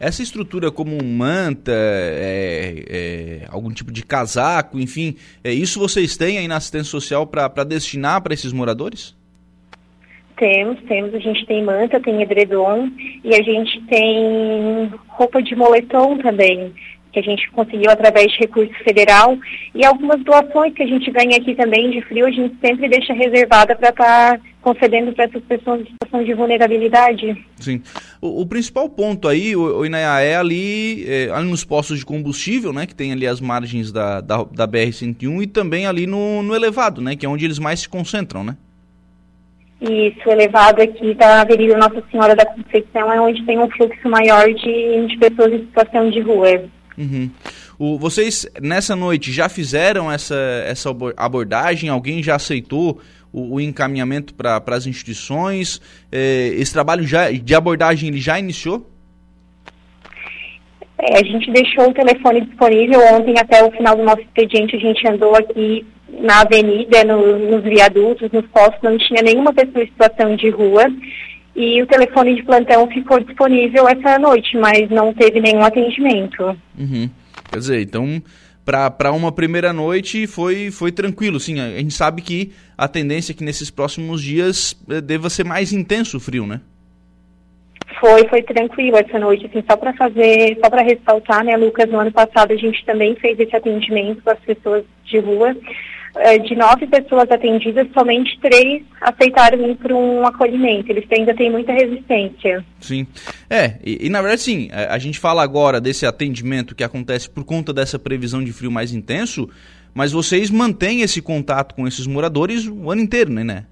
Essa 0.00 0.22
estrutura 0.22 0.70
como 0.70 1.02
manta, 1.02 1.72
é, 1.74 2.84
é, 2.88 3.48
algum 3.50 3.70
tipo 3.70 3.90
de 3.90 4.04
casaco, 4.04 4.78
enfim, 4.78 5.16
é, 5.42 5.52
isso 5.52 5.80
vocês 5.80 6.16
têm 6.16 6.38
aí 6.38 6.46
na 6.46 6.56
assistência 6.56 6.90
social 6.90 7.26
para 7.26 7.64
destinar 7.64 8.22
para 8.22 8.32
esses 8.32 8.52
moradores? 8.52 9.16
Temos, 10.36 10.80
temos. 10.86 11.12
A 11.12 11.18
gente 11.18 11.44
tem 11.46 11.64
manta, 11.64 12.00
tem 12.00 12.22
edredom 12.22 12.88
e 13.24 13.34
a 13.34 13.42
gente 13.42 13.80
tem 13.86 14.88
roupa 15.08 15.42
de 15.42 15.56
moletom 15.56 16.16
também 16.18 16.72
que 17.12 17.18
a 17.18 17.22
gente 17.22 17.50
conseguiu 17.50 17.90
através 17.90 18.30
de 18.32 18.38
recurso 18.38 18.72
federal 18.84 19.36
e 19.74 19.84
algumas 19.84 20.22
doações 20.22 20.74
que 20.74 20.82
a 20.82 20.86
gente 20.86 21.10
ganha 21.10 21.38
aqui 21.38 21.54
também 21.54 21.90
de 21.90 22.02
frio, 22.02 22.26
a 22.26 22.30
gente 22.30 22.54
sempre 22.60 22.88
deixa 22.88 23.12
reservada 23.12 23.74
para 23.74 23.88
estar 23.88 24.38
tá 24.38 24.40
concedendo 24.62 25.12
para 25.12 25.24
essas 25.24 25.42
pessoas 25.44 25.80
em 25.80 25.84
situação 25.84 26.24
de 26.24 26.34
vulnerabilidade. 26.34 27.46
Sim. 27.56 27.82
O, 28.20 28.42
o 28.42 28.46
principal 28.46 28.88
ponto 28.88 29.28
aí, 29.28 29.54
o, 29.54 29.78
o 29.78 29.86
Inaya, 29.86 30.20
é 30.20 30.36
ali, 30.36 31.04
é, 31.08 31.30
ali 31.30 31.48
nos 31.48 31.64
postos 31.64 31.98
de 31.98 32.06
combustível, 32.06 32.72
né, 32.72 32.86
que 32.86 32.94
tem 32.94 33.12
ali 33.12 33.26
as 33.26 33.40
margens 33.40 33.92
da, 33.92 34.20
da, 34.20 34.44
da 34.44 34.66
BR-101 34.66 35.42
e 35.42 35.46
também 35.46 35.86
ali 35.86 36.06
no, 36.06 36.42
no 36.42 36.54
elevado, 36.54 37.00
né, 37.00 37.16
que 37.16 37.24
é 37.24 37.28
onde 37.28 37.44
eles 37.44 37.58
mais 37.58 37.80
se 37.80 37.88
concentram, 37.88 38.42
né? 38.42 38.56
Isso, 39.80 40.28
o 40.28 40.32
elevado 40.32 40.82
aqui 40.82 41.14
da 41.14 41.42
Avenida 41.42 41.76
Nossa 41.76 42.02
Senhora 42.10 42.34
da 42.34 42.44
Conceição 42.44 43.12
é 43.12 43.20
onde 43.20 43.44
tem 43.44 43.60
um 43.60 43.70
fluxo 43.70 44.08
maior 44.08 44.46
de, 44.52 45.06
de 45.06 45.16
pessoas 45.18 45.52
em 45.52 45.60
situação 45.66 46.10
de 46.10 46.20
rua. 46.20 46.64
Uhum. 46.96 47.30
O, 47.78 47.96
vocês, 47.96 48.44
nessa 48.60 48.96
noite, 48.96 49.30
já 49.30 49.48
fizeram 49.48 50.10
essa, 50.10 50.34
essa 50.66 50.90
abordagem? 51.16 51.88
Alguém 51.88 52.24
já 52.24 52.34
aceitou 52.34 53.00
o, 53.32 53.54
o 53.54 53.60
encaminhamento 53.60 54.34
para 54.34 54.62
as 54.68 54.86
instituições? 54.86 55.80
É, 56.10 56.48
esse 56.54 56.72
trabalho 56.72 57.06
já, 57.06 57.30
de 57.30 57.54
abordagem 57.54 58.08
ele 58.08 58.20
já 58.20 58.38
iniciou? 58.38 58.86
É, 60.98 61.20
a 61.20 61.24
gente 61.24 61.50
deixou 61.52 61.88
o 61.88 61.94
telefone 61.94 62.40
disponível 62.40 63.00
ontem 63.14 63.34
até 63.38 63.62
o 63.62 63.70
final 63.70 63.96
do 63.96 64.02
nosso 64.02 64.20
expediente. 64.20 64.76
A 64.76 64.80
gente 64.80 65.06
andou 65.06 65.34
aqui 65.36 65.86
na 66.08 66.40
avenida, 66.40 67.04
no, 67.04 67.38
nos 67.38 67.62
viadutos, 67.62 68.30
nos 68.32 68.46
postos, 68.46 68.82
não 68.82 68.98
tinha 68.98 69.22
nenhuma 69.22 69.52
pessoa 69.52 69.84
em 69.84 69.88
situação 69.88 70.34
de 70.34 70.50
rua. 70.50 70.86
E 71.54 71.82
o 71.82 71.86
telefone 71.86 72.36
de 72.36 72.42
plantão 72.42 72.86
ficou 72.88 73.18
disponível 73.20 73.88
essa 73.88 74.18
noite, 74.18 74.56
mas 74.56 74.88
não 74.90 75.12
teve 75.12 75.40
nenhum 75.40 75.62
atendimento. 75.62 76.56
Uhum. 76.78 77.10
Quer 77.50 77.58
dizer, 77.58 77.80
então, 77.80 78.22
para 78.68 79.12
uma 79.12 79.32
primeira 79.32 79.72
noite 79.72 80.26
foi, 80.26 80.70
foi 80.70 80.92
tranquilo. 80.92 81.40
Sim, 81.40 81.58
a 81.58 81.78
gente 81.78 81.94
sabe 81.94 82.20
que 82.20 82.52
a 82.76 82.86
tendência 82.86 83.32
é 83.32 83.34
que 83.34 83.42
nesses 83.42 83.70
próximos 83.70 84.22
dias 84.22 84.76
eh, 84.90 85.00
deva 85.00 85.30
ser 85.30 85.44
mais 85.44 85.72
intenso 85.72 86.18
o 86.18 86.20
frio, 86.20 86.46
né? 86.46 86.60
Foi, 87.98 88.28
foi 88.28 88.42
tranquilo 88.42 88.98
essa 88.98 89.18
noite, 89.18 89.46
assim, 89.46 89.64
só 89.68 89.74
para 89.74 89.94
fazer, 89.94 90.58
só 90.62 90.68
para 90.68 90.82
ressaltar, 90.82 91.42
né, 91.42 91.56
Lucas, 91.56 91.90
no 91.90 91.98
ano 91.98 92.12
passado 92.12 92.52
a 92.52 92.56
gente 92.56 92.84
também 92.84 93.16
fez 93.16 93.40
esse 93.40 93.56
atendimento 93.56 94.22
para 94.22 94.34
as 94.34 94.40
pessoas 94.40 94.84
de 95.04 95.18
rua. 95.18 95.56
Eh, 96.20 96.38
de 96.38 96.56
nove 96.56 96.84
pessoas 96.88 97.30
atendidas, 97.30 97.86
somente 97.92 98.36
três 98.40 98.82
aceitaram 99.00 99.70
ir 99.70 99.76
para 99.76 99.94
um 99.94 100.26
acolhimento. 100.26 100.90
Eles 100.90 101.04
ainda 101.12 101.32
têm 101.32 101.50
muita 101.50 101.72
resistência. 101.72 102.64
Sim. 102.80 103.06
É, 103.48 103.78
e, 103.84 104.06
e, 104.06 104.10
na 104.10 104.20
verdade, 104.20 104.42
sim, 104.42 104.68
a, 104.72 104.94
a 104.94 104.98
gente 104.98 105.18
fala 105.18 105.44
agora 105.44 105.80
desse 105.80 106.04
atendimento 106.04 106.74
que 106.74 106.82
acontece 106.82 107.30
por 107.30 107.44
conta 107.44 107.72
dessa 107.72 108.00
previsão 108.00 108.42
de 108.42 108.52
frio 108.52 108.70
mais 108.70 108.92
intenso, 108.92 109.48
mas 109.94 110.10
vocês 110.10 110.50
mantêm 110.50 111.02
esse 111.02 111.22
contato 111.22 111.74
com 111.74 111.86
esses 111.86 112.06
moradores 112.06 112.66
o 112.66 112.90
ano 112.90 113.00
inteiro, 113.00 113.30
né? 113.30 113.44
né? 113.44 113.64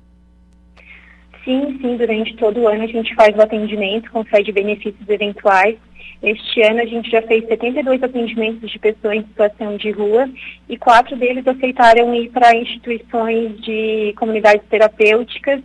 Sim, 1.45 1.79
sim, 1.81 1.97
durante 1.97 2.37
todo 2.37 2.61
o 2.61 2.69
ano 2.69 2.85
a 2.85 2.87
gente 2.87 3.13
faz 3.17 3.37
o 3.37 3.43
atendimento, 3.43 4.11
concede 4.13 4.53
benefícios 4.53 5.09
eventuais. 5.09 5.77
Este 6.23 6.63
ano 6.63 6.81
a 6.81 6.87
gente 6.87 7.11
já 7.11 7.23
fez 7.23 7.47
72 7.47 8.03
atendimentos 8.03 8.71
de 8.71 8.79
pessoas 8.79 9.17
em 9.17 9.23
situação 9.23 9.77
de 9.77 9.91
rua 9.91 10.29
e 10.69 10.77
quatro 10.77 11.17
deles 11.17 11.47
aceitaram 11.47 12.15
ir 12.15 12.31
para 12.31 12.57
instituições 12.57 13.61
de 13.61 14.15
comunidades 14.17 14.67
terapêuticas 14.69 15.61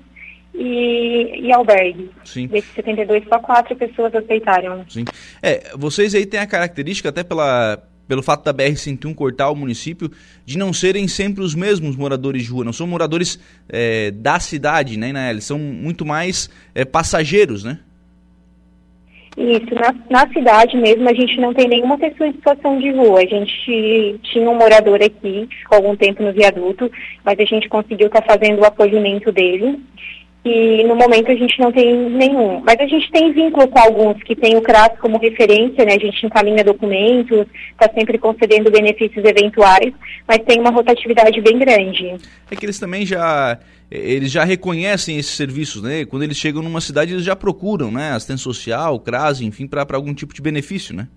e, 0.53 1.47
e 1.47 1.53
albergues. 1.53 2.09
Sim. 2.25 2.47
Desses 2.47 2.71
72, 2.73 3.23
só 3.27 3.39
quatro 3.39 3.75
pessoas 3.75 4.13
aceitaram. 4.13 4.85
Sim. 4.89 5.05
É, 5.41 5.71
vocês 5.75 6.13
aí 6.13 6.25
têm 6.25 6.39
a 6.39 6.47
característica, 6.47 7.09
até 7.09 7.23
pela, 7.23 7.81
pelo 8.07 8.21
fato 8.21 8.43
da 8.43 8.53
BR-101 8.53 9.15
cortar 9.15 9.49
o 9.49 9.55
município, 9.55 10.11
de 10.45 10.57
não 10.57 10.73
serem 10.73 11.07
sempre 11.07 11.41
os 11.41 11.55
mesmos 11.55 11.95
moradores 11.95 12.43
de 12.43 12.49
rua, 12.49 12.65
não 12.65 12.73
são 12.73 12.85
moradores 12.85 13.39
é, 13.69 14.11
da 14.11 14.39
cidade, 14.39 14.97
né, 14.97 15.13
né? 15.13 15.29
Eles 15.29 15.45
são 15.45 15.57
muito 15.57 16.05
mais 16.05 16.49
é, 16.75 16.83
passageiros, 16.83 17.63
né? 17.63 17.79
Isso, 19.37 19.73
na, 19.75 19.95
na, 20.09 20.33
cidade 20.33 20.75
mesmo 20.75 21.07
a 21.07 21.13
gente 21.13 21.39
não 21.39 21.53
tem 21.53 21.67
nenhuma 21.67 21.97
pessoa 21.97 22.27
em 22.27 22.33
situação 22.33 22.79
de 22.79 22.91
rua. 22.91 23.21
A 23.21 23.25
gente 23.25 24.19
tinha 24.23 24.49
um 24.49 24.55
morador 24.55 25.01
aqui, 25.01 25.47
ficou 25.49 25.77
algum 25.77 25.95
tempo 25.95 26.21
no 26.21 26.33
viaduto, 26.33 26.91
mas 27.23 27.39
a 27.39 27.45
gente 27.45 27.69
conseguiu 27.69 28.07
estar 28.07 28.21
tá 28.21 28.33
fazendo 28.33 28.59
o 28.59 28.65
acolhimento 28.65 29.31
dele 29.31 29.79
e 30.43 30.83
no 30.85 30.95
momento 30.95 31.31
a 31.31 31.35
gente 31.35 31.59
não 31.59 31.71
tem 31.71 32.09
nenhum. 32.09 32.61
Mas 32.61 32.79
a 32.79 32.87
gente 32.87 33.11
tem 33.11 33.31
vínculo 33.31 33.67
com 33.67 33.79
alguns 33.79 34.21
que 34.23 34.35
tem 34.35 34.57
o 34.57 34.61
CRAS 34.61 34.97
como 34.99 35.19
referência, 35.19 35.85
né? 35.85 35.93
A 35.93 35.99
gente 35.99 36.25
encaminha 36.25 36.63
documentos, 36.63 37.45
está 37.71 37.91
sempre 37.93 38.17
concedendo 38.17 38.71
benefícios 38.71 39.23
eventuais, 39.23 39.93
mas 40.27 40.39
tem 40.39 40.59
uma 40.59 40.71
rotatividade 40.71 41.39
bem 41.41 41.59
grande. 41.59 42.15
É 42.49 42.55
que 42.55 42.65
eles 42.65 42.79
também 42.79 43.05
já 43.05 43.59
eles 43.91 44.31
já 44.31 44.45
reconhecem 44.45 45.17
esses 45.17 45.35
serviços, 45.35 45.83
né? 45.83 46.05
Quando 46.05 46.23
eles 46.23 46.37
chegam 46.37 46.63
numa 46.63 46.79
cidade, 46.79 47.13
eles 47.13 47.25
já 47.25 47.35
procuram, 47.35 47.91
né? 47.91 48.11
Assistência 48.11 48.43
social, 48.43 48.99
CRAS, 48.99 49.41
enfim, 49.41 49.67
para 49.67 49.85
algum 49.93 50.13
tipo 50.13 50.33
de 50.33 50.41
benefício, 50.41 50.95
né? 50.95 51.07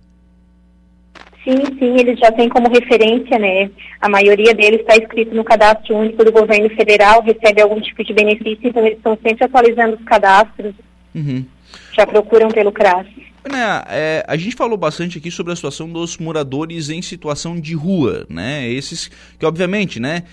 Sim, 1.45 1.63
sim, 1.77 1.99
eles 1.99 2.17
já 2.17 2.31
têm 2.31 2.49
como 2.49 2.67
referência, 2.67 3.37
né? 3.37 3.69
A 4.01 4.09
maioria 4.09 4.51
deles 4.51 4.81
está 4.81 4.97
inscrito 4.97 5.35
no 5.35 5.43
cadastro 5.43 5.95
único 5.95 6.25
do 6.25 6.31
governo 6.31 6.67
federal, 6.71 7.21
recebe 7.21 7.61
algum 7.61 7.79
tipo 7.79 8.03
de 8.03 8.13
benefício, 8.13 8.67
então 8.67 8.83
eles 8.83 8.97
estão 8.97 9.15
sempre 9.21 9.45
atualizando 9.45 9.95
os 9.95 10.03
cadastros. 10.03 10.73
Uhum. 11.13 11.45
Já 11.93 12.07
procuram 12.07 12.49
pelo 12.49 12.71
CRAS. 12.71 13.05
Né, 13.47 13.83
é, 13.89 14.25
a 14.27 14.35
gente 14.35 14.55
falou 14.55 14.75
bastante 14.75 15.19
aqui 15.19 15.29
sobre 15.29 15.53
a 15.53 15.55
situação 15.55 15.87
dos 15.87 16.17
moradores 16.17 16.89
em 16.89 16.99
situação 16.99 17.59
de 17.59 17.75
rua, 17.75 18.25
né? 18.27 18.67
Esses 18.67 19.11
que 19.37 19.45
obviamente, 19.45 19.99
né, 19.99 20.23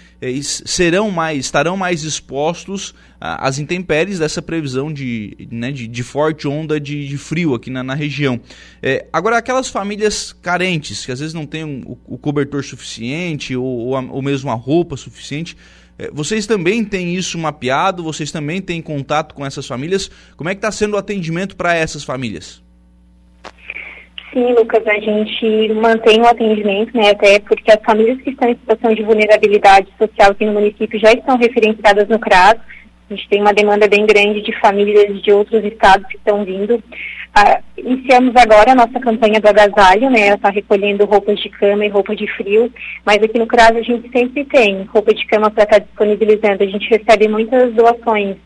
serão 0.43 1.11
mais, 1.11 1.39
estarão 1.39 1.77
mais 1.77 2.05
expostos 2.05 2.95
às 3.21 3.59
intempéries 3.59 4.19
dessa 4.19 4.41
previsão 4.41 4.91
de, 4.91 5.47
né, 5.51 5.71
de, 5.71 5.87
de 5.87 6.03
forte 6.03 6.49
onda 6.49 6.81
de, 6.81 7.07
de, 7.07 7.19
frio 7.19 7.55
aqui 7.55 7.69
na, 7.69 7.83
na 7.83 7.95
região. 7.95 8.41
É, 8.83 9.07
agora, 9.13 9.37
aquelas 9.37 9.69
famílias 9.69 10.33
carentes 10.33 11.05
que 11.05 11.13
às 11.13 11.21
vezes 11.21 11.35
não 11.35 11.45
têm 11.45 11.65
o, 11.65 11.99
o 12.07 12.17
cobertor 12.17 12.65
suficiente 12.65 13.55
ou, 13.55 13.65
ou, 13.65 13.97
a, 13.97 14.01
ou 14.01 14.23
mesmo 14.23 14.51
a 14.51 14.55
roupa 14.55 14.97
suficiente, 14.97 15.55
é, 15.99 16.11
vocês 16.11 16.47
também 16.47 16.83
têm 16.83 17.15
isso 17.15 17.37
mapeado? 17.37 18.03
Vocês 18.03 18.33
também 18.33 18.63
têm 18.63 18.81
contato 18.81 19.35
com 19.35 19.45
essas 19.45 19.67
famílias? 19.67 20.11
Como 20.35 20.49
é 20.49 20.55
que 20.55 20.59
está 20.59 20.73
sendo 20.73 20.95
o 20.95 20.97
atendimento 20.97 21.55
para 21.57 21.75
essas 21.75 22.03
famílias? 22.03 22.62
Sim, 24.33 24.55
Lucas, 24.55 24.87
a 24.87 24.95
gente 24.95 25.75
mantém 25.75 26.23
o 26.23 26.27
atendimento, 26.27 26.97
né, 26.97 27.11
até 27.11 27.39
porque 27.41 27.71
as 27.71 27.83
famílias 27.85 28.19
que 28.23 28.31
estão 28.31 28.49
em 28.49 28.55
situação 28.55 28.95
de 28.95 29.03
vulnerabilidade 29.03 29.89
social 29.99 30.31
aqui 30.31 30.47
no 30.47 30.55
município 30.55 30.99
já 30.99 31.13
estão 31.13 31.37
referenciadas 31.37 32.09
no 32.09 32.19
CRAS. 32.19 32.57
A 33.11 33.15
gente 33.15 33.29
tem 33.29 33.43
uma 33.43 33.53
demanda 33.53 33.87
bem 33.87 34.07
grande 34.07 34.41
de 34.41 34.59
famílias 34.59 35.23
de 35.23 35.31
outros 35.31 35.63
estados 35.63 36.07
que 36.07 36.17
estão 36.17 36.47
vindo. 36.47 36.83
Ah, 37.35 37.61
iniciamos 37.77 38.35
agora 38.35 38.73
a 38.73 38.75
nossa 38.75 38.99
campanha 38.99 39.39
do 39.39 39.49
agasalho, 39.49 40.09
né, 40.09 40.29
está 40.29 40.49
recolhendo 40.49 41.05
roupas 41.05 41.39
de 41.39 41.51
cama 41.51 41.85
e 41.85 41.91
roupa 41.91 42.17
de 42.17 42.27
frio, 42.35 42.73
mas 43.05 43.23
aqui 43.23 43.39
no 43.39 43.47
CRAS 43.47 43.77
a 43.77 43.83
gente 43.83 44.11
sempre 44.11 44.47
tem 44.47 44.85
roupa 44.85 45.13
de 45.13 45.27
cama 45.27 45.51
para 45.51 45.65
estar 45.65 45.79
tá 45.79 45.85
disponibilizando. 45.85 46.63
A 46.63 46.67
gente 46.67 46.89
recebe 46.89 47.29
muitas 47.29 47.75
doações. 47.75 48.37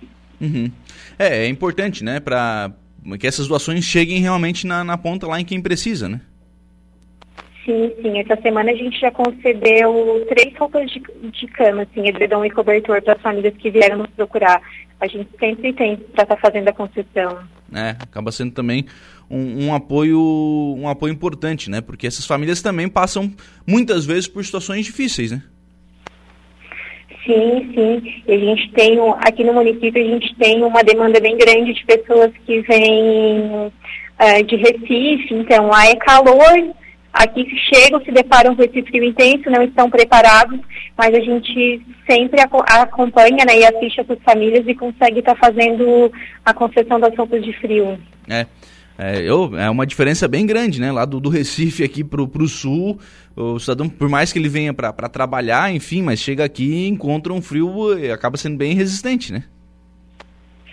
Uhum. 0.40 0.68
É, 1.16 1.44
é 1.44 1.48
importante, 1.48 2.02
né, 2.02 2.18
para 2.18 2.72
que 3.18 3.26
essas 3.26 3.46
doações 3.46 3.84
cheguem 3.84 4.20
realmente 4.20 4.66
na, 4.66 4.82
na 4.82 4.98
ponta 4.98 5.26
lá 5.26 5.40
em 5.40 5.44
quem 5.44 5.60
precisa, 5.60 6.08
né? 6.08 6.20
Sim, 7.64 7.92
sim. 8.00 8.18
Essa 8.18 8.40
semana 8.40 8.70
a 8.70 8.74
gente 8.74 8.98
já 8.98 9.10
concedeu 9.10 10.24
três 10.28 10.56
roupas 10.56 10.88
de, 10.90 11.02
de 11.30 11.46
cama, 11.48 11.82
assim, 11.82 12.06
edredom 12.06 12.44
e 12.44 12.50
cobertor 12.50 13.02
para 13.02 13.14
as 13.14 13.20
famílias 13.20 13.56
que 13.56 13.70
vieram 13.70 13.98
nos 13.98 14.10
procurar. 14.10 14.62
A 15.00 15.06
gente 15.08 15.28
sempre 15.38 15.72
tem 15.72 15.96
para 15.96 16.22
estar 16.22 16.36
tá 16.36 16.36
fazendo 16.36 16.68
a 16.68 16.72
concessão. 16.72 17.38
É, 17.74 17.90
acaba 17.90 18.30
sendo 18.30 18.52
também 18.52 18.86
um, 19.28 19.66
um, 19.66 19.74
apoio 19.74 20.20
um 20.78 20.88
apoio 20.88 21.12
importante, 21.12 21.68
né? 21.68 21.80
Porque 21.80 22.06
essas 22.06 22.24
famílias 22.24 22.62
também 22.62 22.88
passam 22.88 23.32
muitas 23.66 24.06
vezes 24.06 24.28
por 24.28 24.44
situações 24.44 24.86
difíceis, 24.86 25.32
né? 25.32 25.42
Sim, 27.26 27.72
sim. 27.74 28.22
A 28.28 28.38
gente 28.38 28.70
tem, 28.72 28.98
aqui 29.18 29.42
no 29.42 29.52
município, 29.52 30.00
a 30.00 30.06
gente 30.06 30.32
tem 30.36 30.62
uma 30.62 30.82
demanda 30.84 31.20
bem 31.20 31.36
grande 31.36 31.74
de 31.74 31.84
pessoas 31.84 32.30
que 32.46 32.60
vêm 32.60 33.66
uh, 33.66 34.44
de 34.46 34.56
Recife, 34.56 35.34
então 35.34 35.66
lá 35.66 35.86
é 35.88 35.96
calor, 35.96 36.72
aqui 37.12 37.44
chegam, 37.68 38.00
se 38.04 38.12
deparam 38.12 38.54
com 38.54 38.62
esse 38.62 38.80
frio 38.82 39.02
intenso, 39.02 39.50
não 39.50 39.62
estão 39.62 39.90
preparados, 39.90 40.60
mas 40.96 41.12
a 41.12 41.20
gente 41.20 41.82
sempre 42.08 42.40
acompanha 42.40 43.44
né, 43.44 43.58
e 43.58 43.64
assiste 43.66 44.00
as 44.00 44.22
famílias 44.22 44.64
e 44.68 44.74
consegue 44.74 45.18
estar 45.18 45.34
tá 45.34 45.40
fazendo 45.40 46.12
a 46.44 46.54
concessão 46.54 47.00
das 47.00 47.16
roupas 47.16 47.44
de 47.44 47.52
frio. 47.54 47.98
É. 48.30 48.46
É, 48.98 49.20
eu, 49.22 49.56
é 49.58 49.68
uma 49.68 49.86
diferença 49.86 50.26
bem 50.26 50.46
grande, 50.46 50.80
né? 50.80 50.90
Lá 50.90 51.04
do, 51.04 51.20
do 51.20 51.28
Recife 51.28 51.84
aqui 51.84 52.02
pro, 52.02 52.26
pro 52.26 52.48
sul, 52.48 52.98
o 53.36 53.58
cidadão, 53.58 53.88
por 53.88 54.08
mais 54.08 54.32
que 54.32 54.38
ele 54.38 54.48
venha 54.48 54.72
para 54.72 55.08
trabalhar, 55.08 55.72
enfim, 55.72 56.02
mas 56.02 56.20
chega 56.20 56.44
aqui 56.44 56.64
e 56.64 56.88
encontra 56.88 57.32
um 57.32 57.42
frio 57.42 57.98
e 57.98 58.10
acaba 58.10 58.36
sendo 58.36 58.56
bem 58.56 58.74
resistente, 58.74 59.32
né? 59.32 59.44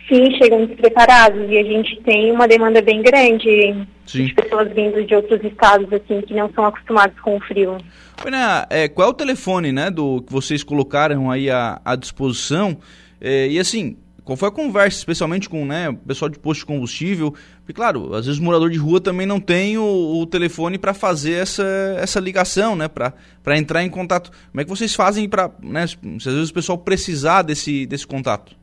Sim, 0.07 0.31
chegam 0.37 0.65
despreparados 0.65 1.49
e 1.49 1.57
a 1.57 1.63
gente 1.63 2.01
tem 2.03 2.31
uma 2.31 2.47
demanda 2.47 2.81
bem 2.81 3.01
grande 3.01 3.87
Sim. 4.05 4.25
de 4.25 4.33
pessoas 4.33 4.71
vindo 4.73 5.03
de 5.05 5.15
outros 5.15 5.41
estados, 5.43 5.91
assim, 5.93 6.21
que 6.21 6.33
não 6.33 6.51
são 6.53 6.65
acostumados 6.65 7.17
com 7.21 7.37
o 7.37 7.39
frio. 7.39 7.77
Ana, 8.25 8.67
é, 8.69 8.87
qual 8.87 9.07
é 9.07 9.11
o 9.11 9.13
telefone, 9.13 9.71
né, 9.71 9.89
do 9.89 10.21
que 10.21 10.31
vocês 10.31 10.63
colocaram 10.63 11.31
aí 11.31 11.49
à, 11.49 11.81
à 11.83 11.95
disposição? 11.95 12.77
É, 13.19 13.47
e 13.47 13.57
assim, 13.57 13.97
qual 14.23 14.37
foi 14.37 14.47
a 14.47 14.51
conversa, 14.51 14.97
especialmente 14.97 15.49
com 15.49 15.65
né, 15.65 15.89
o 15.89 15.95
pessoal 15.95 16.29
de 16.29 16.39
posto 16.39 16.61
de 16.61 16.65
combustível? 16.65 17.33
Porque, 17.57 17.73
claro, 17.73 18.13
às 18.15 18.25
vezes 18.25 18.39
o 18.39 18.43
morador 18.43 18.69
de 18.69 18.77
rua 18.77 19.01
também 19.01 19.27
não 19.27 19.39
tem 19.39 19.77
o, 19.77 20.21
o 20.21 20.25
telefone 20.25 20.77
para 20.77 20.93
fazer 20.93 21.33
essa, 21.33 21.65
essa 21.99 22.19
ligação, 22.19 22.75
né? 22.75 22.87
Para 22.87 23.57
entrar 23.57 23.83
em 23.83 23.89
contato. 23.89 24.31
Como 24.51 24.61
é 24.61 24.63
que 24.63 24.69
vocês 24.69 24.95
fazem 24.95 25.27
para, 25.27 25.51
né, 25.61 25.85
se 25.87 25.97
às 26.29 26.35
vezes 26.35 26.49
o 26.49 26.53
pessoal 26.53 26.77
precisar 26.77 27.41
desse, 27.41 27.85
desse 27.85 28.07
contato? 28.07 28.55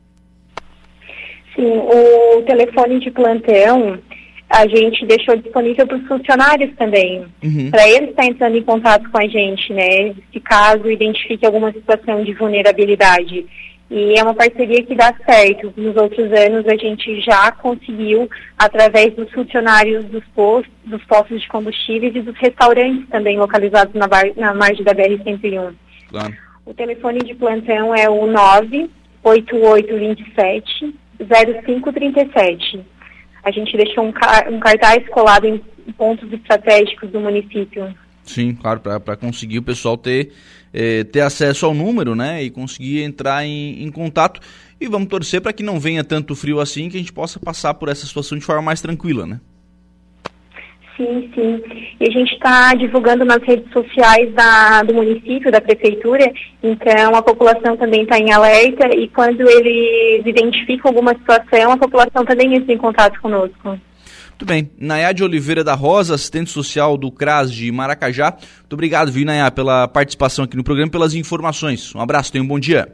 Sim, 1.55 1.77
o 1.77 2.41
telefone 2.43 2.99
de 2.99 3.11
plantão 3.11 3.99
a 4.49 4.67
gente 4.67 5.05
deixou 5.05 5.35
disponível 5.37 5.87
para 5.87 5.97
os 5.97 6.07
funcionários 6.07 6.75
também, 6.75 7.25
uhum. 7.41 7.71
para 7.71 7.87
eles 7.87 8.09
estar 8.09 8.25
entrando 8.25 8.57
em 8.57 8.63
contato 8.63 9.09
com 9.09 9.17
a 9.17 9.27
gente, 9.27 9.71
né? 9.71 10.13
Se 10.33 10.39
caso 10.41 10.91
identifique 10.91 11.45
alguma 11.45 11.71
situação 11.71 12.23
de 12.23 12.33
vulnerabilidade. 12.33 13.45
E 13.93 14.17
é 14.17 14.23
uma 14.23 14.33
parceria 14.33 14.81
que 14.85 14.95
dá 14.95 15.13
certo. 15.25 15.73
Nos 15.75 15.97
outros 15.97 16.31
anos 16.31 16.65
a 16.65 16.77
gente 16.77 17.19
já 17.19 17.51
conseguiu, 17.51 18.29
através 18.57 19.13
dos 19.15 19.29
funcionários 19.33 20.05
dos 20.05 20.23
postos, 20.33 20.71
dos 20.85 21.03
postos 21.03 21.41
de 21.41 21.47
combustíveis 21.49 22.15
e 22.15 22.21
dos 22.21 22.37
restaurantes 22.37 23.09
também 23.09 23.37
localizados 23.37 23.93
na, 23.93 24.07
bar, 24.07 24.31
na 24.37 24.53
margem 24.53 24.85
da 24.85 24.95
BR-101. 24.95 25.73
Claro. 26.07 26.33
O 26.65 26.73
telefone 26.73 27.19
de 27.19 27.35
plantão 27.35 27.93
é 27.93 28.09
o 28.09 28.25
98827 28.27 30.95
0537. 31.19 32.79
A 33.43 33.51
gente 33.51 33.75
deixou 33.75 34.05
um, 34.05 34.13
um 34.51 34.59
cartaz 34.61 35.05
colado 35.09 35.45
em 35.45 35.61
pontos 35.97 36.31
estratégicos 36.31 37.09
do 37.09 37.19
município. 37.19 37.93
Sim, 38.23 38.55
claro, 38.55 38.79
para 38.79 39.17
conseguir 39.17 39.59
o 39.59 39.63
pessoal 39.63 39.97
ter, 39.97 40.31
eh, 40.73 41.03
ter 41.03 41.21
acesso 41.21 41.65
ao 41.65 41.73
número, 41.73 42.15
né? 42.15 42.43
E 42.43 42.49
conseguir 42.49 43.03
entrar 43.03 43.45
em, 43.45 43.83
em 43.83 43.91
contato. 43.91 44.39
E 44.79 44.87
vamos 44.87 45.09
torcer 45.09 45.41
para 45.41 45.53
que 45.53 45.63
não 45.63 45.79
venha 45.79 46.03
tanto 46.03 46.35
frio 46.35 46.59
assim, 46.59 46.89
que 46.89 46.97
a 46.97 46.99
gente 46.99 47.13
possa 47.13 47.39
passar 47.39 47.73
por 47.75 47.89
essa 47.89 48.05
situação 48.05 48.37
de 48.37 48.43
forma 48.43 48.61
mais 48.61 48.81
tranquila, 48.81 49.25
né? 49.27 49.39
Sim, 50.97 51.31
sim. 51.33 51.63
E 51.99 52.07
a 52.07 52.11
gente 52.11 52.33
está 52.33 52.73
divulgando 52.75 53.25
nas 53.25 53.41
redes 53.43 53.71
sociais 53.71 54.31
da, 54.33 54.83
do 54.83 54.93
município, 54.93 55.51
da 55.51 55.61
prefeitura, 55.61 56.31
então 56.61 57.15
a 57.15 57.21
população 57.21 57.75
também 57.77 58.03
está 58.03 58.19
em 58.19 58.31
alerta 58.31 58.93
e 58.95 59.07
quando 59.07 59.41
eles 59.41 60.25
identificam 60.25 60.89
alguma 60.89 61.13
situação, 61.13 61.71
a 61.71 61.77
população 61.77 62.25
também 62.25 62.55
entra 62.55 62.73
em 62.73 62.77
contato 62.77 63.19
conosco. 63.21 63.79
Muito 64.41 64.49
bem. 64.49 64.71
Nayade 64.75 65.23
Oliveira 65.23 65.63
da 65.63 65.75
Rosa, 65.75 66.15
assistente 66.15 66.49
social 66.49 66.97
do 66.97 67.11
CRAS 67.11 67.51
de 67.51 67.71
Maracajá. 67.71 68.31
Muito 68.31 68.73
obrigado, 68.73 69.11
viu, 69.11 69.23
Nayá, 69.23 69.51
pela 69.51 69.87
participação 69.87 70.45
aqui 70.45 70.57
no 70.57 70.63
programa 70.63 70.91
pelas 70.91 71.13
informações. 71.13 71.93
Um 71.93 72.01
abraço, 72.01 72.31
tenha 72.31 72.43
um 72.43 72.47
bom 72.47 72.59
dia. 72.59 72.91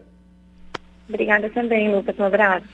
Obrigada 1.08 1.50
também, 1.51 1.89
Lucas. 1.89 2.20
Um 2.20 2.25
abraço. 2.25 2.66